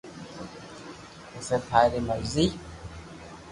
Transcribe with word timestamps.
پسي 1.31 1.57
ٿاري 1.67 1.99
مرزي 2.07 2.45